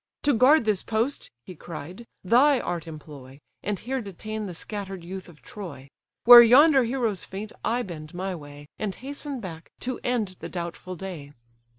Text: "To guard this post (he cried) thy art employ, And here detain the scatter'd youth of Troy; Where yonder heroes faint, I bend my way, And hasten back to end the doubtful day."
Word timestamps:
"To 0.23 0.33
guard 0.33 0.65
this 0.65 0.81
post 0.81 1.29
(he 1.43 1.53
cried) 1.53 2.07
thy 2.23 2.59
art 2.59 2.87
employ, 2.87 3.39
And 3.61 3.77
here 3.77 4.01
detain 4.01 4.47
the 4.47 4.55
scatter'd 4.55 5.03
youth 5.03 5.29
of 5.29 5.43
Troy; 5.43 5.89
Where 6.23 6.41
yonder 6.41 6.83
heroes 6.85 7.23
faint, 7.23 7.51
I 7.63 7.83
bend 7.83 8.15
my 8.15 8.33
way, 8.33 8.65
And 8.79 8.95
hasten 8.95 9.39
back 9.39 9.69
to 9.81 9.99
end 10.03 10.37
the 10.39 10.49
doubtful 10.49 10.95
day." 10.95 11.33